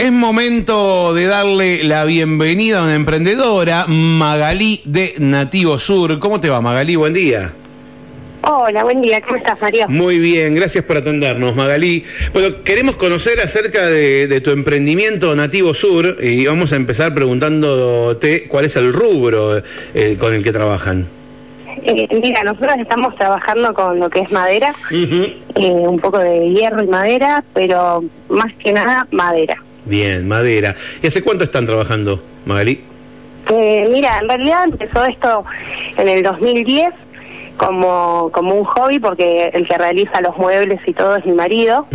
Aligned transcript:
Es 0.00 0.12
momento 0.12 1.12
de 1.12 1.26
darle 1.26 1.84
la 1.84 2.06
bienvenida 2.06 2.80
a 2.80 2.84
una 2.84 2.94
emprendedora, 2.94 3.84
Magalí 3.86 4.80
de 4.86 5.12
Nativo 5.18 5.78
Sur. 5.78 6.18
¿Cómo 6.18 6.40
te 6.40 6.48
va, 6.48 6.62
Magalí? 6.62 6.96
Buen 6.96 7.12
día. 7.12 7.52
Hola, 8.40 8.82
buen 8.82 9.02
día. 9.02 9.20
¿Cómo 9.20 9.36
estás, 9.36 9.60
Mario? 9.60 9.84
Muy 9.90 10.18
bien, 10.18 10.54
gracias 10.54 10.86
por 10.86 10.96
atendernos, 10.96 11.54
Magalí. 11.54 12.02
Bueno, 12.32 12.62
queremos 12.64 12.96
conocer 12.96 13.40
acerca 13.40 13.84
de, 13.88 14.40
tu 14.42 14.52
emprendimiento 14.52 15.36
Nativo 15.36 15.74
Sur 15.74 16.16
y 16.18 16.46
vamos 16.46 16.72
a 16.72 16.76
empezar 16.76 17.12
preguntándote 17.12 18.48
cuál 18.48 18.64
es 18.64 18.76
el 18.76 18.94
rubro 18.94 19.58
eh, 19.92 20.16
con 20.18 20.32
el 20.32 20.42
que 20.42 20.52
trabajan. 20.52 21.08
Eh, 21.82 22.08
mira, 22.22 22.42
nosotros 22.42 22.72
estamos 22.78 23.14
trabajando 23.16 23.74
con 23.74 24.00
lo 24.00 24.08
que 24.08 24.20
es 24.20 24.32
madera, 24.32 24.74
eh, 24.90 25.70
un 25.70 25.98
poco 25.98 26.20
de 26.20 26.48
hierro 26.48 26.82
y 26.82 26.86
madera, 26.86 27.44
pero 27.52 28.02
más 28.30 28.54
que 28.54 28.72
nada 28.72 29.06
madera. 29.10 29.62
Bien, 29.84 30.26
madera. 30.26 30.74
¿Y 31.02 31.06
hace 31.06 31.22
cuánto 31.22 31.44
están 31.44 31.66
trabajando, 31.66 32.22
Magalí? 32.44 32.82
Eh, 33.50 33.88
mira, 33.90 34.18
en 34.20 34.28
realidad 34.28 34.64
empezó 34.64 35.04
esto 35.04 35.44
en 35.96 36.08
el 36.08 36.22
2010 36.22 36.92
como, 37.56 38.30
como 38.32 38.54
un 38.54 38.64
hobby, 38.64 38.98
porque 38.98 39.50
el 39.52 39.66
que 39.66 39.76
realiza 39.76 40.20
los 40.20 40.36
muebles 40.36 40.80
y 40.86 40.92
todo 40.92 41.16
es 41.16 41.26
mi 41.26 41.32
marido. 41.32 41.86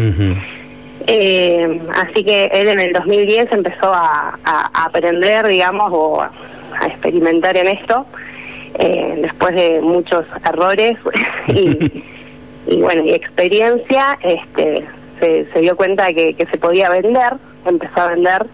Eh, 1.07 1.81
así 1.95 2.23
que 2.23 2.47
él 2.47 2.67
en 2.67 2.79
el 2.79 2.93
2010 2.93 3.51
empezó 3.51 3.93
a, 3.93 4.37
a 4.43 4.85
aprender, 4.85 5.47
digamos, 5.47 5.89
o 5.91 6.21
a 6.21 6.87
experimentar 6.87 7.55
en 7.57 7.67
esto. 7.67 8.05
Eh, 8.77 9.19
después 9.21 9.55
de 9.55 9.79
muchos 9.81 10.25
errores 10.45 10.97
y, 11.47 12.81
bueno 12.81 13.03
y 13.05 13.11
experiencia 13.11 14.19
este 14.21 14.83
se, 15.19 15.45
dio 15.59 15.75
cuenta 15.75 16.13
que, 16.13 16.33
que, 16.33 16.45
se 16.45 16.57
podía 16.57 16.89
vender 16.89 17.33
empezó 17.65 18.01
a 18.01 18.07
vender 18.07 18.45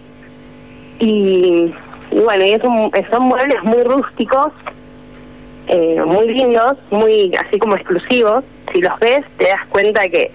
y, 0.99 1.73
bueno 2.11 2.45
y 2.45 2.51
es 2.51 2.61
son 3.09 3.23
muebles 3.23 3.63
muy 3.63 3.84
rústicos 3.84 4.54
eh, 5.67 6.01
muy 6.05 6.27
lindos 6.34 6.77
muy 6.91 7.34
así 7.35 7.57
como 7.59 7.76
exclusivos 7.76 8.43
si 8.71 8.82
los 8.82 8.99
ves 8.99 9.26
te 9.37 9.45
das 9.45 9.65
cuenta 9.70 10.07
que, 10.09 10.32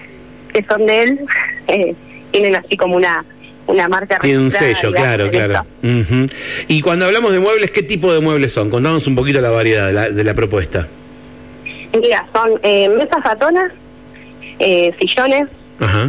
que 0.52 0.62
son 0.64 0.86
de 0.86 1.02
él 1.02 1.20
eh, 1.69 1.94
tienen 2.30 2.56
así 2.56 2.77
como 2.77 2.97
una 2.97 3.24
una 3.66 3.88
marca 3.88 4.19
Tiene 4.20 4.38
un 4.38 4.50
sello, 4.50 4.92
claro, 4.92 5.30
claro. 5.30 5.66
Y 6.69 6.80
cuando 6.82 7.06
hablamos 7.06 7.32
de 7.32 7.41
muebles, 7.41 7.70
¿qué 7.70 7.82
tipo 7.82 8.12
de 8.12 8.20
muebles 8.20 8.52
son? 8.52 8.70
Contanos 8.70 9.06
un 9.06 9.16
poquito 9.16 9.41
la 9.41 9.50
variedad 9.50 10.10
de 10.10 10.24
la, 10.24 10.34
propuesta. 10.34 10.86
Mira, 12.00 12.27
son 12.32 12.60
eh, 12.62 12.88
mesas 12.88 13.24
ratonas, 13.24 13.72
eh, 14.58 14.94
sillones, 14.98 15.48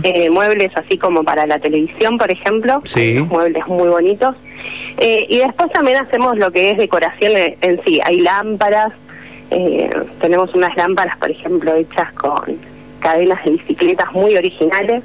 eh, 0.03 0.29
muebles 0.29 0.75
así 0.75 0.97
como 0.97 1.23
para 1.23 1.45
la 1.45 1.59
televisión, 1.59 2.17
por 2.17 2.31
ejemplo. 2.31 2.81
Sí. 2.85 3.19
muebles 3.29 3.67
muy 3.67 3.89
bonitos. 3.89 4.35
y 4.99 5.37
después 5.37 5.71
también 5.71 5.97
hacemos 5.97 6.37
lo 6.37 6.51
que 6.51 6.71
es 6.71 6.77
decoración 6.77 7.33
en, 7.35 7.81
sí. 7.83 7.99
Hay 8.03 8.21
lámparas, 8.21 8.93
tenemos 10.19 10.53
unas 10.55 10.75
lámparas, 10.75 11.17
por 11.17 11.31
ejemplo, 11.31 11.73
hechas 11.75 12.11
con 12.13 12.57
cadenas 12.99 13.43
de 13.45 13.51
bicicletas 13.51 14.11
muy 14.13 14.35
originales. 14.35 15.03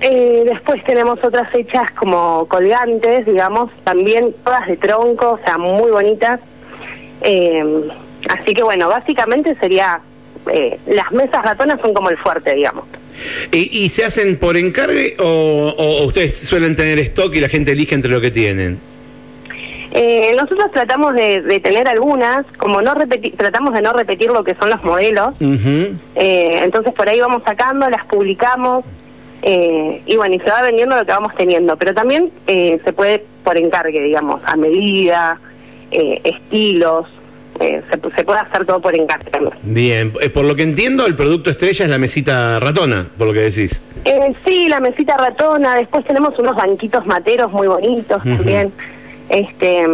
Eh, 0.00 0.42
después 0.44 0.84
tenemos 0.84 1.22
otras 1.24 1.52
hechas 1.54 1.90
como 1.92 2.46
colgantes, 2.48 3.24
digamos, 3.24 3.70
también 3.82 4.34
todas 4.44 4.66
de 4.66 4.76
tronco, 4.76 5.32
o 5.32 5.38
sea, 5.38 5.56
muy 5.58 5.90
bonitas. 5.90 6.40
Eh, 7.22 7.88
así 8.28 8.54
que 8.54 8.62
bueno, 8.62 8.88
básicamente 8.88 9.54
sería, 9.56 10.00
eh, 10.52 10.78
las 10.86 11.10
mesas 11.12 11.42
ratonas 11.44 11.80
son 11.80 11.94
como 11.94 12.10
el 12.10 12.18
fuerte, 12.18 12.54
digamos. 12.54 12.84
¿Y, 13.52 13.88
se 13.88 14.04
hacen 14.04 14.36
por 14.36 14.56
encargue 14.56 15.16
o, 15.18 16.04
ustedes 16.06 16.36
suelen 16.36 16.76
tener 16.76 16.98
stock 16.98 17.34
y 17.34 17.40
la 17.40 17.48
gente 17.48 17.72
elige 17.72 17.94
entre 17.94 18.10
lo 18.10 18.20
que 18.20 18.30
tienen? 18.30 18.78
nosotros 20.36 20.70
tratamos 20.72 21.14
de, 21.14 21.60
tener 21.62 21.88
algunas, 21.88 22.44
como 22.58 22.82
no 22.82 22.94
repetir, 22.94 23.34
tratamos 23.34 23.72
de 23.72 23.80
no 23.80 23.94
repetir 23.94 24.28
lo 24.28 24.44
que 24.44 24.54
son 24.54 24.68
los 24.68 24.84
modelos, 24.84 25.34
entonces 26.14 26.92
por 26.92 27.08
ahí 27.08 27.18
vamos 27.20 27.42
sacando, 27.44 27.88
las 27.88 28.04
publicamos, 28.04 28.84
eh, 29.42 30.02
y 30.06 30.16
bueno, 30.16 30.34
y 30.34 30.40
se 30.40 30.50
va 30.50 30.62
vendiendo 30.62 30.96
lo 30.96 31.04
que 31.04 31.12
vamos 31.12 31.32
teniendo, 31.36 31.76
pero 31.76 31.94
también 31.94 32.30
eh, 32.46 32.80
se 32.82 32.92
puede 32.92 33.24
por 33.44 33.56
encargue, 33.56 34.02
digamos, 34.02 34.40
a 34.44 34.56
medida, 34.56 35.38
eh, 37.60 37.82
se, 37.90 38.10
se, 38.10 38.24
puede 38.24 38.40
hacer 38.40 38.64
todo 38.64 38.80
por 38.80 38.94
encargue 38.94 39.30
Bien, 39.62 40.12
por 40.32 40.44
lo 40.44 40.54
que 40.54 40.62
entiendo, 40.62 41.06
el 41.06 41.14
producto 41.14 41.50
estrella 41.50 41.84
es 41.84 41.90
la 41.90 41.98
mesita 41.98 42.60
ratona, 42.60 43.06
por 43.16 43.26
lo 43.26 43.32
que 43.32 43.40
decís. 43.40 43.80
sí, 44.44 44.68
la 44.68 44.80
mesita 44.80 45.16
ratona, 45.16 45.76
después 45.76 46.04
tenemos 46.04 46.38
unos 46.38 46.56
banquitos 46.56 47.06
materos 47.06 47.52
muy 47.52 47.66
bonitos 47.66 48.22
también, 48.22 48.72
este 49.28 49.86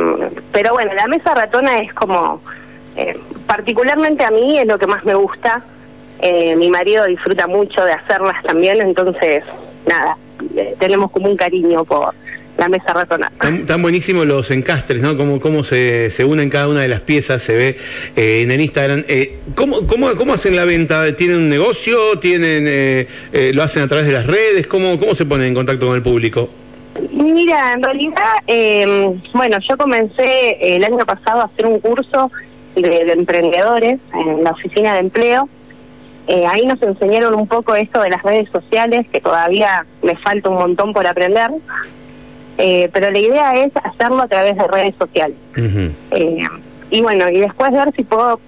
pero 0.53 0.73
bueno, 0.73 0.93
la 0.95 1.07
mesa 1.07 1.35
ratona 1.35 1.79
es 1.79 1.93
como, 1.95 2.41
particularmente 3.47 4.25
a 4.25 4.31
mí 4.31 4.59
es 4.59 4.67
lo 4.67 4.79
que 4.79 4.87
más 4.87 5.05
me 5.05 5.15
gusta, 5.15 5.63
eh, 6.23 6.55
mi 6.55 6.71
marido 6.71 7.05
disfruta 7.07 7.49
mucho 7.49 7.85
de 7.85 7.93
hacerlas 7.93 8.41
también, 8.45 8.81
entonces, 8.81 9.43
nada, 9.87 10.17
eh, 10.57 10.77
tenemos 10.79 11.11
como 11.11 11.29
un 11.29 11.37
cariño 11.37 11.85
por 11.85 12.15
la 12.59 12.69
mesa 12.69 12.93
ratona. 12.93 13.31
Tan, 13.67 13.83
buenísimos 13.83 14.27
los 14.27 14.51
encastres, 14.51 15.01
¿no? 15.03 15.17
Cómo, 15.17 15.41
cómo 15.41 15.65
se, 15.65 16.11
se 16.11 16.25
unen 16.25 16.51
cada 16.51 16.69
una 16.69 16.81
de 16.81 16.89
las 16.89 17.01
piezas, 17.01 17.43
se 17.43 17.57
ve 17.57 17.77
eh, 18.17 18.43
en 18.43 18.51
el 18.51 18.61
Instagram. 18.61 19.05
Eh, 19.09 19.39
¿cómo, 19.55 19.87
cómo, 19.87 20.15
¿Cómo 20.17 20.35
hacen 20.35 20.57
la 20.57 20.65
venta? 20.65 21.15
¿Tienen 21.17 21.39
un 21.39 21.49
negocio? 21.49 22.19
¿Tienen 22.19 23.07
¿Lo 23.55 23.63
hacen 23.63 23.83
a 23.83 23.89
través 23.89 24.07
de 24.07 24.13
las 24.13 24.27
redes? 24.27 24.67
¿Cómo, 24.67 24.99
¿Cómo 24.99 25.15
se 25.15 25.27
ponen 25.27 25.49
en 25.49 25.55
contacto 25.55 25.87
con 25.87 25.97
el 25.97 26.03
público? 26.03 26.49
Mira, 27.11 27.73
en 27.73 27.83
realidad, 27.83 29.17
bueno, 29.33 29.59
yo 29.67 29.77
comencé 29.77 30.77
el 30.77 30.85
año 30.85 31.05
pasado 31.07 31.41
a 31.41 31.45
hacer 31.45 31.67
un 31.67 31.81
curso 31.81 32.31
de 32.75 33.13
emprendedores 33.13 33.99
en 34.15 34.45
la 34.45 34.51
oficina 34.51 34.95
de 34.95 35.01
empleo 35.01 35.49
eh, 36.29 36.47
ahí 36.47 36.65
nos 36.67 36.81
enseñaron 36.83 37.35
un 37.35 37.49
poco 37.49 37.75
esto 37.75 38.01
de 38.01 38.11
las 38.11 38.23
redes 38.23 38.49
sociales, 38.49 39.07
que 39.11 39.21
todavía 39.21 39.85
me 40.03 40.17
falta 40.17 40.49
un 40.49 40.57
montón 40.57 40.93
por 40.93 41.07
aprender, 41.07 41.51
eh, 42.59 42.89
pero 42.93 43.11
la 43.11 43.19
idea 43.19 43.65
es 43.65 43.73
hacerlo 43.83 44.23
a 44.23 44.29
través 44.29 44.57
de 44.57 44.67
redes 44.67 44.95
sociales. 44.99 45.37
Eh, 46.11 46.43
y 46.91 47.03
bueno, 47.03 47.29
y 47.29 47.41
después 47.41 47.73
ver 47.73 47.93
si 47.97 48.05
puedo 48.05 48.41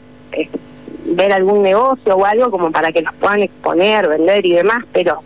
ver 1.07 1.33
algún 1.33 1.63
negocio 1.63 2.17
o 2.17 2.25
algo 2.25 2.51
como 2.51 2.71
para 2.73 2.93
que 2.93 3.03
nos 3.03 3.15
puedan 3.15 3.43
exponer, 3.43 4.09
vender 4.09 4.45
y 4.45 4.53
demás, 4.53 4.85
pero 4.93 5.23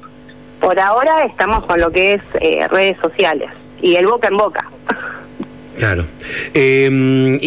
por 0.61 0.79
ahora 0.79 1.25
estamos 1.25 1.65
con 1.65 1.81
lo 1.81 1.91
que 1.91 2.15
es 2.15 2.23
redes 2.71 2.99
sociales 3.01 3.51
y 3.81 3.97
el 3.97 4.07
boca 4.07 4.29
en 4.29 4.37
boca. 4.37 4.69
Claro. 5.79 6.05
Em, 6.55 7.39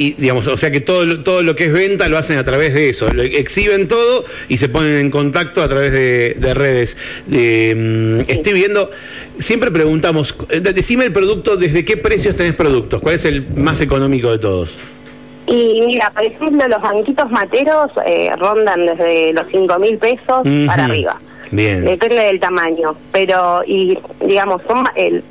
y, 0.00 0.14
digamos, 0.14 0.46
o 0.46 0.56
sea 0.56 0.70
que 0.70 0.80
todo, 0.80 1.22
todo 1.22 1.42
lo 1.42 1.54
que 1.54 1.66
es 1.66 1.72
venta 1.74 2.08
lo 2.08 2.16
hacen 2.16 2.38
a 2.38 2.44
través 2.44 2.72
de 2.72 2.88
eso. 2.88 3.08
exhiben 3.08 3.86
todo 3.86 4.24
y 4.48 4.56
se 4.56 4.70
ponen 4.70 4.94
en 4.94 5.10
contacto 5.10 5.62
a 5.62 5.68
través 5.68 5.92
de, 5.92 6.54
redes. 6.54 6.96
Em, 7.30 8.20
estoy 8.20 8.54
viendo, 8.54 8.90
siempre 9.38 9.70
preguntamos, 9.70 10.34
eh, 10.48 10.60
decime 10.60 11.04
el 11.04 11.12
producto, 11.12 11.58
¿desde 11.58 11.84
qué 11.84 11.98
precios 11.98 12.34
tenés 12.34 12.54
productos? 12.54 13.02
¿Cuál 13.02 13.16
es 13.16 13.26
el 13.26 13.46
más 13.56 13.82
económico 13.82 14.30
de 14.32 14.38
todos? 14.38 14.74
Y 15.46 15.82
mira, 15.82 16.10
por 16.14 16.24
ejemplo, 16.24 16.66
los 16.66 16.80
banquitos 16.80 17.30
materos 17.30 17.90
eh, 18.06 18.30
rondan 18.38 18.86
desde 18.86 19.34
los 19.34 19.48
5 19.50 19.78
mil 19.80 19.98
pesos 19.98 20.46
para 20.66 20.86
arriba. 20.86 21.20
Bien. 21.50 21.84
Depende 21.84 22.20
del 22.20 22.40
tamaño. 22.40 22.94
Pero, 23.12 23.62
y 23.66 23.98
digamos, 24.24 24.62
son 24.66 24.86
el 24.96 25.22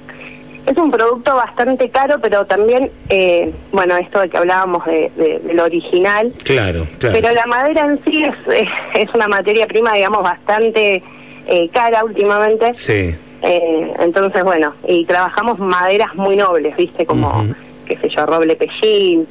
es 0.70 0.78
un 0.78 0.92
producto 0.92 1.36
bastante 1.36 1.90
caro, 1.90 2.20
pero 2.22 2.46
también, 2.46 2.92
eh, 3.10 3.52
bueno, 3.72 3.98
esto 3.98 4.20
de 4.20 4.30
que 4.30 4.38
hablábamos 4.38 4.86
de, 4.86 5.42
lo 5.52 5.64
original. 5.64 6.32
Claro, 6.44 6.86
claro. 7.00 7.18
Pero 7.20 7.34
la 7.34 7.48
madera 7.48 7.86
en 7.86 8.00
sí 8.04 8.24
es, 8.54 8.70
es 8.94 9.16
una 9.16 9.28
materia 9.28 9.66
prima, 9.66 9.94
digamos, 9.94 10.22
bastante 10.22 11.02
eh, 11.48 11.70
cara 11.70 12.04
últimamente. 12.06 12.76
Sí. 12.76 13.16
Eh, 13.42 13.94
entonces, 14.00 14.44
bueno, 14.44 14.76
y 14.88 15.06
trabajamos 15.06 15.58
maderas 15.58 16.14
muy 16.14 16.36
nobles, 16.36 16.78
¿viste? 16.78 17.04
Como, 17.04 17.48
qué 17.88 17.98
sé 17.98 18.10
yo, 18.10 18.28
roble 18.28 18.56
pellín, 18.56 19.28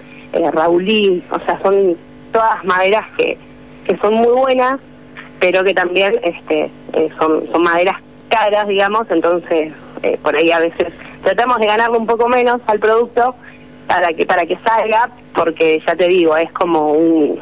raulín, 0.52 1.22
o 1.30 1.38
sea, 1.38 1.60
son 1.62 1.96
todas 2.32 2.64
maderas 2.64 3.06
que, 3.16 3.38
que 3.86 3.96
son 3.98 4.14
muy 4.14 4.32
buenas, 4.32 4.80
pero 5.38 5.62
que 5.62 5.72
también 5.72 6.18
este, 6.24 6.68
son, 7.16 7.46
son 7.52 7.62
maderas 7.62 8.02
caras, 8.28 8.66
digamos, 8.66 9.08
entonces 9.10 9.72
por 10.22 10.34
ahí 10.36 10.50
a 10.52 10.60
veces 10.60 10.92
tratamos 11.22 11.58
de 11.58 11.66
ganarle 11.66 11.98
un 11.98 12.06
poco 12.06 12.28
menos 12.28 12.60
al 12.66 12.78
producto 12.78 13.34
para 13.86 14.12
que 14.12 14.26
para 14.26 14.46
que 14.46 14.56
salga, 14.58 15.10
porque 15.34 15.82
ya 15.86 15.96
te 15.96 16.08
digo, 16.08 16.36
es 16.36 16.50
como 16.52 16.92
un, 16.92 17.38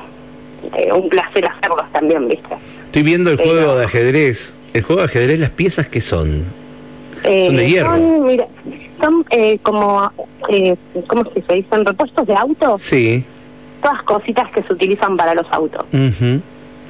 eh, 0.76 0.92
un 0.92 1.08
placer 1.08 1.46
hacerlos 1.46 1.90
también, 1.92 2.28
¿viste? 2.28 2.54
Estoy 2.86 3.02
viendo 3.02 3.30
el 3.30 3.36
juego 3.36 3.76
de 3.76 3.84
ajedrez. 3.84 4.54
El 4.72 4.82
juego 4.82 5.02
de 5.02 5.08
ajedrez, 5.08 5.40
las 5.40 5.50
piezas 5.50 5.88
que 5.88 6.00
son. 6.00 6.44
son 7.22 7.56
de 7.56 7.64
eh, 7.64 7.68
hierro. 7.68 7.90
Son, 7.90 8.24
mira, 8.24 8.46
son 9.00 9.24
eh, 9.30 9.58
como, 9.62 10.10
¿cómo 11.08 11.24
se 11.24 11.40
dice? 11.40 11.64
¿Son 11.68 11.84
repuestos 11.84 12.26
de 12.26 12.34
auto? 12.34 12.78
Sí. 12.78 13.24
Todas 13.82 14.02
cositas 14.02 14.50
que 14.50 14.62
se 14.62 14.72
utilizan 14.72 15.16
para 15.16 15.34
los 15.34 15.46
autos. 15.50 15.84
Uh 15.92 16.40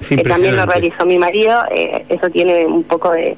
que 0.06 0.18
también 0.18 0.54
lo 0.54 0.66
realizó 0.66 1.06
mi 1.06 1.16
marido. 1.16 1.58
eso 1.70 2.28
tiene 2.28 2.66
un 2.66 2.84
poco 2.84 3.12
de 3.12 3.34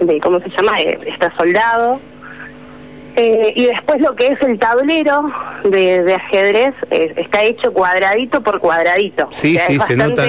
de 0.00 0.20
¿cómo 0.20 0.40
se 0.40 0.48
llama? 0.50 0.78
está 0.80 1.34
soldado. 1.36 2.00
Eh, 3.20 3.52
y 3.54 3.66
después 3.66 4.00
lo 4.00 4.14
que 4.14 4.28
es 4.28 4.40
el 4.40 4.58
tablero 4.58 5.30
de, 5.64 6.14
ajedrez 6.14 6.74
está 6.90 7.42
hecho 7.42 7.72
cuadradito 7.72 8.40
por 8.40 8.60
cuadradito. 8.60 9.28
Sí, 9.30 9.58
sí, 9.66 9.78
se 9.86 9.96
nota 9.96 10.24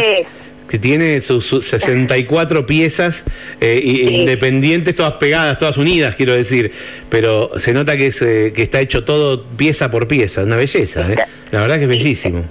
que 0.71 0.79
tiene 0.79 1.19
sus, 1.19 1.45
64 1.45 2.65
piezas 2.65 3.25
eh, 3.59 3.81
independientes, 3.83 4.95
todas 4.95 5.13
pegadas, 5.13 5.59
todas 5.59 5.77
unidas, 5.77 6.15
quiero 6.15 6.33
decir, 6.33 6.71
pero 7.09 7.51
se 7.57 7.73
nota 7.73 7.97
que, 7.97 8.07
es, 8.07 8.21
eh, 8.21 8.53
que 8.55 8.63
está 8.63 8.79
hecho 8.79 9.03
todo 9.03 9.43
pieza 9.43 9.91
por 9.91 10.07
pieza, 10.07 10.43
una 10.43 10.55
belleza, 10.55 11.11
¿eh? 11.11 11.17
la 11.51 11.61
verdad 11.61 11.75
que 11.75 11.83
es 11.83 11.89
bellísimo. 11.89 12.45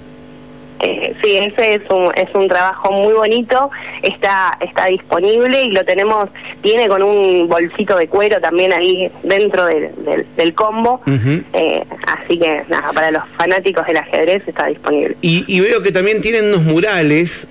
Sí, 1.21 1.37
ese 1.37 1.75
es 1.75 1.89
un, 1.89 2.11
es 2.15 2.33
un 2.33 2.47
trabajo 2.47 2.91
muy 2.91 3.13
bonito, 3.13 3.69
está, 4.01 4.57
está 4.59 4.85
disponible 4.87 5.63
y 5.63 5.71
lo 5.71 5.85
tenemos, 5.85 6.29
viene 6.61 6.87
con 6.87 7.03
un 7.03 7.47
bolsito 7.47 7.97
de 7.97 8.07
cuero 8.07 8.39
también 8.39 8.73
ahí 8.73 9.11
dentro 9.23 9.65
del, 9.65 9.91
del, 10.35 10.53
combo, 10.53 11.01
así 11.05 12.39
que 12.39 12.63
nada, 12.67 12.91
para 12.93 13.11
los 13.11 13.23
fanáticos 13.37 13.85
del 13.87 13.97
ajedrez 13.97 14.43
está 14.47 14.67
disponible. 14.67 15.15
Y, 15.21 15.45
y 15.47 15.59
veo 15.59 15.81
que 15.81 15.91
también 15.91 16.21
tienen 16.21 16.45
unos 16.45 16.63
murales 16.63 17.47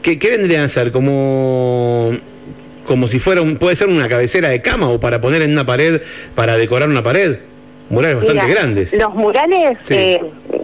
¿Qué, 0.00 0.16
vendrían 0.16 0.64
a 0.64 0.68
ser? 0.68 0.90
Como 0.90 2.12
como 2.86 3.06
si 3.06 3.20
fuera 3.20 3.42
un, 3.42 3.58
puede 3.58 3.76
ser 3.76 3.88
una 3.88 4.08
cabecera 4.08 4.48
de 4.48 4.60
cama 4.60 4.88
o 4.88 4.98
para 4.98 5.20
poner 5.20 5.42
en 5.42 5.52
una 5.52 5.64
pared, 5.64 6.00
para 6.34 6.56
decorar 6.56 6.88
una 6.88 7.02
pared. 7.02 7.36
Murales 7.92 8.16
bastante 8.16 8.46
grandes. 8.46 8.92
Los 8.94 9.14
murales, 9.14 9.78
eh, 9.90 10.22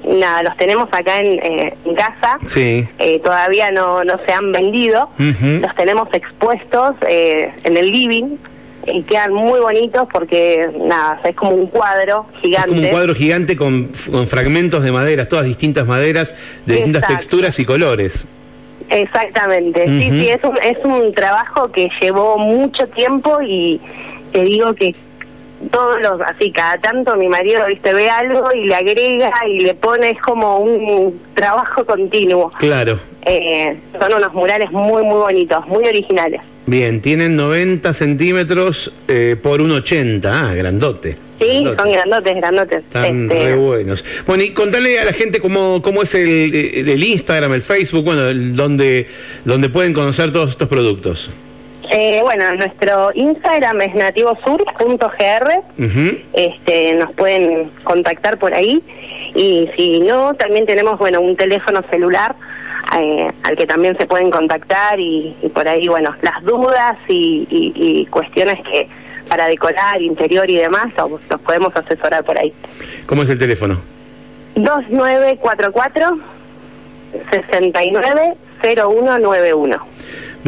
nada, 0.08 0.42
los 0.44 0.56
tenemos 0.56 0.88
acá 0.90 1.20
en, 1.20 1.38
eh, 1.42 1.74
casa. 1.94 2.38
Sí. 2.46 2.88
Eh, 2.98 3.20
todavía 3.22 3.70
no, 3.70 4.02
no 4.02 4.18
se 4.24 4.32
han 4.32 4.50
vendido. 4.50 5.10
Los 5.18 5.74
tenemos 5.76 6.08
expuestos 6.14 6.96
en 7.06 7.76
el 7.76 7.92
living 7.92 8.36
y 8.86 9.02
quedan 9.02 9.34
muy 9.34 9.60
bonitos 9.60 10.08
porque, 10.10 10.70
nada, 10.86 11.20
es 11.22 11.36
como 11.36 11.50
un 11.50 11.66
cuadro 11.66 12.24
gigante. 12.40 12.70
Es 12.70 12.74
como 12.74 12.86
un 12.86 12.90
cuadro 12.90 13.14
gigante 13.14 13.56
con, 13.56 13.90
con 14.10 14.26
fragmentos 14.26 14.82
de 14.82 14.90
maderas, 14.90 15.28
todas 15.28 15.44
distintas 15.44 15.86
maderas, 15.86 16.34
de 16.64 16.76
distintas 16.76 17.06
texturas 17.06 17.58
y 17.58 17.66
colores. 17.66 18.26
Exactamente, 18.88 19.86
sí, 19.86 20.10
sí, 20.10 20.28
es 20.30 20.42
un, 20.42 20.56
es 20.62 20.78
un 20.82 21.12
trabajo 21.12 21.70
que 21.70 21.90
llevó 22.00 22.38
mucho 22.38 22.86
tiempo 22.88 23.42
y 23.42 23.78
te 24.32 24.44
digo 24.44 24.74
que 24.74 24.94
todos 25.70 26.00
los, 26.00 26.20
así, 26.20 26.52
cada 26.52 26.78
tanto 26.78 27.16
mi 27.16 27.28
marido, 27.28 27.66
viste, 27.66 27.92
ve 27.92 28.08
algo 28.08 28.52
y 28.52 28.64
le 28.66 28.74
agrega 28.74 29.32
y 29.46 29.60
le 29.60 29.74
pone, 29.74 30.10
es 30.10 30.20
como 30.20 30.58
un 30.58 31.20
trabajo 31.34 31.84
continuo. 31.84 32.50
Claro. 32.58 32.98
Eh, 33.24 33.76
son 33.98 34.14
unos 34.14 34.32
murales 34.32 34.70
muy, 34.70 35.02
muy 35.02 35.18
bonitos, 35.18 35.66
muy 35.66 35.84
originales. 35.86 36.40
Bien, 36.66 37.00
tienen 37.00 37.36
90 37.36 37.92
centímetros 37.94 38.92
eh, 39.08 39.36
por 39.42 39.60
un 39.60 39.72
80, 39.72 40.50
ah, 40.50 40.54
grandote. 40.54 41.16
Sí, 41.40 41.64
son 41.76 41.92
grandotes, 41.92 42.36
grandotes. 42.36 42.78
Están 42.78 43.30
este... 43.30 43.54
buenos. 43.54 44.04
Bueno, 44.26 44.42
y 44.42 44.50
contale 44.50 44.98
a 44.98 45.04
la 45.04 45.12
gente 45.12 45.40
cómo, 45.40 45.80
cómo 45.82 46.02
es 46.02 46.14
el, 46.14 46.54
el 46.54 47.04
Instagram, 47.04 47.52
el 47.54 47.62
Facebook, 47.62 48.04
bueno, 48.04 48.22
donde, 48.54 49.06
donde 49.44 49.68
pueden 49.68 49.92
conocer 49.92 50.32
todos 50.32 50.50
estos 50.50 50.68
productos. 50.68 51.30
Eh, 51.90 52.20
bueno, 52.22 52.54
nuestro 52.56 53.10
Instagram 53.14 53.80
es 53.82 53.94
nativosur.gr. 53.94 55.50
este, 56.32 56.94
nos 56.94 57.12
pueden 57.12 57.70
contactar 57.84 58.38
por 58.38 58.54
ahí. 58.54 58.82
Y 59.34 59.68
si 59.76 60.00
no, 60.00 60.34
también 60.34 60.66
tenemos 60.66 60.98
bueno 60.98 61.20
un 61.20 61.36
teléfono 61.36 61.82
celular 61.90 62.34
eh, 62.98 63.30
al 63.42 63.56
que 63.56 63.66
también 63.66 63.96
se 63.98 64.06
pueden 64.06 64.30
contactar 64.30 64.98
y, 64.98 65.36
por 65.54 65.68
ahí, 65.68 65.88
bueno, 65.88 66.14
las 66.22 66.42
dudas 66.42 66.96
y 67.08 68.06
cuestiones 68.10 68.58
que 68.64 68.88
para 69.28 69.46
decorar, 69.46 70.02
interior 70.02 70.50
y 70.50 70.56
demás, 70.56 70.88
los, 70.96 71.20
podemos 71.40 71.76
asesorar 71.76 72.24
por 72.24 72.36
ahí. 72.38 72.52
¿Cómo 73.06 73.22
es 73.22 73.30
el 73.30 73.38
teléfono? 73.38 73.80
2944 74.56 76.18
690191. 77.30 79.86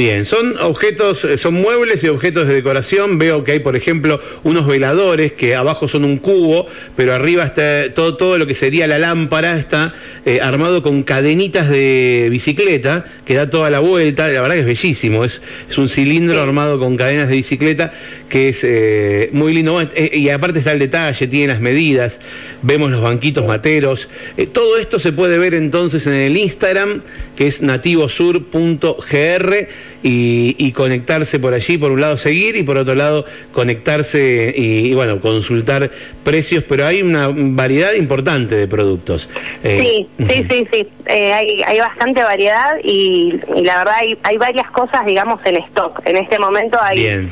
Bien, 0.01 0.25
son 0.25 0.57
objetos, 0.63 1.27
eh, 1.27 1.37
son 1.37 1.53
muebles 1.53 2.03
y 2.05 2.09
objetos 2.09 2.49
de 2.49 2.55
decoración. 2.55 3.19
Veo 3.19 3.45
que 3.45 3.53
hay, 3.53 3.59
por 3.59 3.77
ejemplo, 3.77 4.19
unos 4.45 4.67
veladores 4.67 5.33
que 5.33 5.55
abajo 5.55 5.89
son 5.89 6.07
un 6.07 6.17
cubo, 6.17 6.67
pero 6.97 7.13
arriba 7.13 7.45
está 7.45 7.93
todo, 7.93 8.17
todo 8.17 8.39
lo 8.39 8.47
que 8.47 8.55
sería 8.55 8.87
la 8.87 8.99
lámpara, 8.99 9.59
está 9.59 9.93
eh, 10.25 10.41
armado 10.41 10.83
con 10.83 11.03
cadenitas 11.03 11.69
de 11.69 12.29
bicicleta 12.31 13.05
que 13.27 13.35
da 13.35 13.51
toda 13.51 13.69
la 13.69 13.81
vuelta. 13.81 14.27
La 14.29 14.41
verdad 14.41 14.55
que 14.55 14.61
es 14.61 14.67
bellísimo. 14.67 15.23
Es, 15.23 15.43
es 15.69 15.77
un 15.77 15.91
cilindro 15.91 16.41
armado 16.41 16.79
con 16.79 16.97
cadenas 16.97 17.29
de 17.29 17.37
bicicleta 17.37 17.93
que 18.31 18.49
es 18.49 18.65
eh, 18.65 19.29
muy 19.33 19.53
lindo. 19.53 19.79
y 20.13 20.31
aparte 20.31 20.61
está 20.61 20.73
el 20.73 20.79
detalle, 20.79 21.27
tiene 21.27 21.49
las 21.49 21.61
medidas, 21.61 22.23
vemos 22.63 22.91
los 22.91 23.03
banquitos 23.03 23.47
materos. 23.47 24.09
todo 24.55 24.79
esto 24.79 24.99
se 24.99 25.13
puede 25.13 25.37
ver 25.37 25.53
entonces 25.53 26.07
en 26.07 26.15
el 26.15 26.39
Instagram, 26.39 27.03
que 27.37 27.47
es 27.47 27.61
nativosur.gr 27.61 29.69
y, 30.03 30.73
conectarse 30.73 31.39
por 31.39 31.53
allí, 31.53 31.77
por 31.77 31.91
un 31.91 32.01
lado 32.01 32.17
seguir 32.17 32.57
y 32.57 32.63
por 32.63 32.79
otro 32.79 32.95
lado 32.95 33.27
conectarse 33.53 34.55
y, 34.57 34.95
bueno, 34.95 35.21
consultar 35.21 35.91
precios, 36.25 36.65
pero 36.67 36.87
hay 36.87 37.03
una 37.03 37.29
variedad 37.33 37.93
importante 37.93 38.55
de 38.55 38.67
productos. 38.67 39.29
Eh, 39.63 40.07
sí, 40.19 40.25
sí, 40.27 40.47
sí, 40.49 40.67
sí, 40.73 40.87
eh, 41.07 41.33
hay, 41.33 41.63
hay 41.67 41.79
bastante 41.81 42.23
variedad 42.23 42.77
y, 42.83 43.41
la 43.63 43.79
verdad 43.79 43.95
hay, 43.99 44.17
hay 44.23 44.39
varias 44.39 44.71
cosas, 44.71 45.05
digamos, 45.05 45.41
en 45.45 45.57
stock. 45.57 46.01
En 46.07 46.17
este 46.17 46.39
momento 46.39 46.79
hay, 46.81 47.29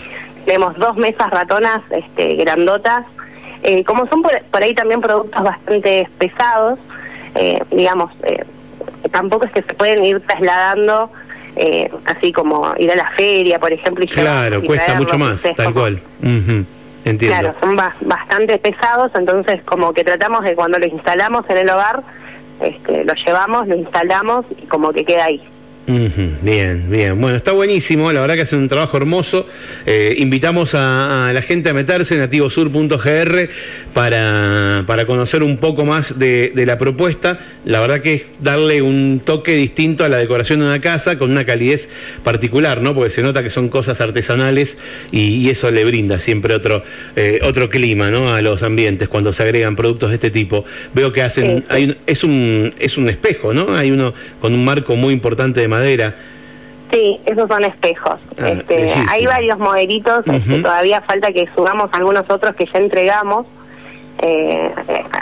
tenemos 0.49 0.75
dos 0.79 0.97
mesas 0.97 1.31
ratonas 1.31 1.83
este, 1.91 2.37
grandotas, 2.37 3.05
eh, 3.63 3.85
como 3.85 4.07
son 4.07 4.23
por, 4.23 4.41
por, 4.45 4.63
ahí 4.63 4.75
también 4.75 5.01
productos 5.01 5.43
bastante 5.43 6.09
pesados, 6.19 6.79
digamos, 7.71 8.11
tampoco 9.13 9.45
es 9.45 9.53
que 9.53 9.63
se 9.63 9.75
pueden 9.75 10.05
ir 10.05 10.21
trasladando 10.21 11.09
eh, 11.61 11.91
así 12.05 12.33
como 12.33 12.73
ir 12.79 12.91
a 12.93 12.97
la 12.97 13.11
feria, 13.17 13.59
por 13.59 13.73
ejemplo. 13.73 14.05
Y 14.05 14.09
claro, 14.09 14.63
cuesta 14.63 14.95
mucho 14.95 15.19
más, 15.19 15.43
tal 15.57 15.75
cual. 15.75 16.01
Entiendo. 17.05 17.39
Claro, 17.39 17.55
son 17.61 17.77
bastante 17.77 18.59
pesados, 18.59 19.13
entonces 19.15 19.63
como 19.65 19.93
que 19.93 20.05
tratamos 20.05 20.45
de 20.45 20.55
cuando 20.55 20.79
los 20.79 20.93
instalamos 20.93 21.49
en 21.49 21.59
el 21.59 21.71
hogar, 21.71 22.03
este, 22.61 23.05
lo 23.05 23.15
llevamos, 23.15 23.67
lo 23.67 23.77
instalamos 23.77 24.47
y 24.51 24.67
como 24.67 24.93
que 24.93 25.05
queda 25.05 25.27
ahí. 25.27 25.43
Bien, 25.89 26.85
bien. 26.91 27.19
Bueno, 27.19 27.37
está 27.37 27.53
buenísimo. 27.53 28.13
La 28.13 28.21
verdad 28.21 28.35
que 28.35 28.43
hacen 28.43 28.59
un 28.59 28.69
trabajo 28.69 28.99
hermoso. 28.99 29.47
Eh, 29.87 30.17
invitamos 30.19 30.75
a, 30.75 31.31
la 31.33 31.41
gente 31.41 31.71
a 31.71 31.75
meterse 31.75 32.15
en 32.15 32.21
nativosur.gr 32.21 33.49
para, 33.95 34.85
para 34.87 35.07
conocer 35.07 35.43
un 35.43 35.57
poco 35.57 35.87
más 35.87 36.19
de, 36.19 36.53
la 36.55 36.77
propuesta. 36.77 37.39
La 37.65 37.81
verdad 37.81 38.03
que 38.03 38.15
es 38.15 38.43
darle 38.43 38.83
un 38.83 39.23
toque 39.25 39.55
distinto 39.55 40.05
a 40.05 40.11
la 40.11 40.19
decoración 40.19 40.61
de 40.61 40.67
una 40.67 40.79
casa 40.79 41.17
con 41.17 41.31
una 41.31 41.47
calidez 41.47 41.89
particular, 42.23 42.83
¿no? 42.83 42.95
Porque 42.95 43.09
se 43.11 43.23
nota 43.23 43.43
que 43.43 43.51
son 43.51 43.71
cosas 43.71 44.03
artesanales 44.03 44.79
y, 45.11 45.49
eso 45.49 45.71
le 45.71 45.83
brinda 45.87 46.19
siempre 46.19 46.55
otro, 46.55 46.85
eh, 47.17 47.41
otro 47.43 47.71
clima, 47.71 48.11
¿no? 48.11 48.35
A 48.35 48.43
los 48.43 48.63
ambientes 48.63 49.09
cuando 49.09 49.33
se 49.33 49.43
agregan 49.45 49.77
productos 49.77 50.11
de 50.11 50.17
este 50.17 50.31
tipo. 50.31 50.67
Veo 50.93 51.11
que 51.11 51.23
hacen, 51.23 51.65
hay 51.71 51.97
es 52.07 52.23
un, 52.25 52.75
es 52.79 52.99
un 52.99 53.09
espejo, 53.09 53.55
¿no? 53.55 53.75
Hay 53.75 53.91
uno 53.91 54.13
con 54.43 54.53
un 54.53 54.63
marco 54.63 54.95
muy 54.95 55.15
importante 55.15 55.61
de 55.61 55.69
madera. 55.69 55.78
Sí, 56.91 57.21
esos 57.27 57.49
son 57.49 57.65
espejos. 57.65 58.19
Ah, 58.41 58.49
este, 58.49 58.93
hay 59.09 59.27
varios 59.27 59.59
modelitos, 59.59 60.27
este, 60.27 60.63
todavía 60.63 61.03
falta 61.03 61.33
que 61.33 61.49
subamos 61.55 61.91
algunos 61.93 62.29
otros 62.31 62.57
que 62.57 62.67
ya 62.67 62.79
entregamos. 62.79 63.47
Eh, 64.21 64.73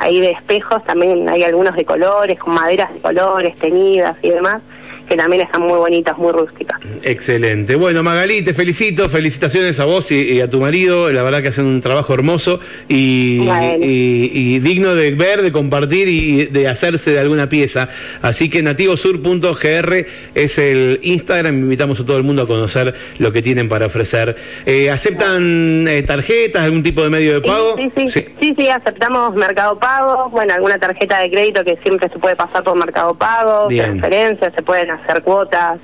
hay 0.00 0.20
de 0.20 0.30
espejos, 0.30 0.82
también 0.84 1.28
hay 1.28 1.42
algunos 1.42 1.74
de 1.74 1.84
colores, 1.84 2.38
con 2.38 2.54
maderas 2.54 2.94
de 2.94 3.00
colores, 3.00 3.56
tenidas 3.56 4.16
y 4.22 4.30
demás 4.30 4.62
que 5.08 5.16
también 5.16 5.42
están 5.42 5.62
muy 5.62 5.78
bonitas, 5.78 6.16
muy 6.18 6.32
rústicas. 6.32 6.80
Excelente. 7.02 7.76
Bueno, 7.76 8.02
Magalí, 8.02 8.42
te 8.42 8.54
felicito, 8.54 9.08
felicitaciones 9.08 9.78
a 9.80 9.84
vos 9.84 10.10
y, 10.10 10.40
a 10.40 10.50
tu 10.50 10.60
marido, 10.60 11.12
la 11.12 11.22
verdad 11.22 11.42
que 11.42 11.48
hacen 11.48 11.66
un 11.66 11.80
trabajo 11.80 12.14
hermoso 12.14 12.60
y, 12.88 13.48
y, 13.80 14.58
digno 14.58 14.94
de 14.94 15.12
ver, 15.12 15.42
de 15.42 15.52
compartir 15.52 16.08
y 16.08 16.46
de 16.46 16.68
hacerse 16.68 17.12
de 17.12 17.20
alguna 17.20 17.48
pieza. 17.48 17.88
Así 18.22 18.50
que 18.50 18.62
nativosur.gr 18.62 20.06
es 20.34 20.58
el 20.58 21.00
Instagram, 21.02 21.58
invitamos 21.58 22.00
a 22.00 22.06
todo 22.06 22.16
el 22.16 22.22
mundo 22.22 22.42
a 22.42 22.46
conocer 22.46 22.94
lo 23.18 23.32
que 23.32 23.42
tienen 23.42 23.68
para 23.68 23.86
ofrecer. 23.86 24.36
Eh, 24.64 24.90
¿Aceptan 24.90 25.86
eh, 25.88 26.02
tarjetas, 26.02 26.64
algún 26.64 26.82
tipo 26.82 27.02
de 27.02 27.10
medio 27.10 27.34
de 27.34 27.40
pago? 27.40 27.76
Sí 27.76 28.08
sí, 28.08 28.24
sí 28.40 28.54
sí, 28.56 28.68
aceptamos 28.68 29.34
Mercado 29.34 29.78
Pago, 29.78 30.28
bueno, 30.30 30.54
alguna 30.54 30.78
tarjeta 30.78 31.20
de 31.20 31.30
crédito 31.30 31.64
que 31.64 31.76
siempre 31.76 32.08
se 32.08 32.18
puede 32.18 32.36
pasar 32.36 32.62
por 32.62 32.76
Mercado 32.76 33.14
Pago, 33.14 33.68
transferencias, 33.68 34.54
se 34.54 34.62
pueden 34.62 34.90
hacer 34.90 34.95
cuotas. 35.22 35.78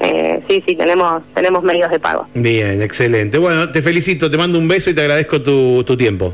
Eh, 0.00 0.40
sí, 0.48 0.62
sí, 0.66 0.76
tenemos, 0.76 1.22
tenemos 1.34 1.62
medios 1.62 1.90
de 1.90 1.98
pago. 1.98 2.26
Bien, 2.34 2.80
excelente. 2.80 3.36
Bueno, 3.36 3.70
te 3.70 3.82
felicito, 3.82 4.30
te 4.30 4.38
mando 4.38 4.58
un 4.58 4.66
beso 4.66 4.90
y 4.90 4.94
te 4.94 5.02
agradezco 5.02 5.42
tu, 5.42 5.84
tu 5.84 5.96
tiempo. 5.96 6.32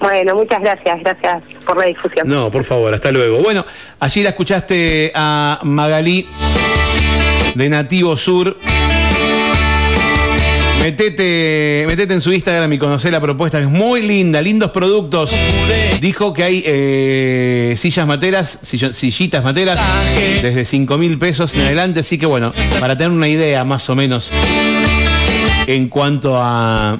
Bueno, 0.00 0.34
muchas 0.34 0.60
gracias, 0.60 1.00
gracias 1.00 1.42
por 1.64 1.78
la 1.78 1.86
difusión. 1.86 2.28
No, 2.28 2.50
por 2.50 2.64
favor, 2.64 2.92
hasta 2.92 3.10
luego. 3.10 3.38
Bueno, 3.38 3.64
allí 3.98 4.22
la 4.22 4.30
escuchaste 4.30 5.10
a 5.14 5.60
Magalí 5.62 6.26
de 7.54 7.68
Nativo 7.70 8.16
Sur. 8.16 8.56
Metete, 10.86 11.82
metete 11.88 12.14
en 12.14 12.20
su 12.20 12.32
Instagram 12.32 12.72
y 12.72 12.78
conoce 12.78 13.10
la 13.10 13.20
propuesta, 13.20 13.58
es 13.58 13.66
muy 13.66 14.02
linda, 14.02 14.40
lindos 14.40 14.70
productos. 14.70 15.32
Dijo 16.00 16.32
que 16.32 16.44
hay 16.44 16.62
eh, 16.64 17.74
sillas 17.76 18.06
materas, 18.06 18.60
sillitas 18.62 19.42
materas, 19.42 19.80
desde 20.40 20.64
5 20.64 20.96
mil 20.96 21.18
pesos 21.18 21.56
en 21.56 21.62
adelante, 21.62 22.00
así 22.00 22.18
que 22.18 22.26
bueno, 22.26 22.52
para 22.78 22.96
tener 22.96 23.10
una 23.10 23.26
idea 23.26 23.64
más 23.64 23.90
o 23.90 23.96
menos 23.96 24.30
en 25.66 25.88
cuanto 25.88 26.36
a, 26.36 26.96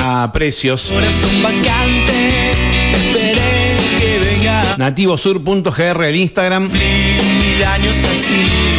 a 0.00 0.32
precios. 0.32 0.94
Nativosur.gr 4.78 6.04
el 6.04 6.16
Instagram. 6.16 6.70
Mil 6.72 7.64
años 7.64 7.96
así 7.98 8.75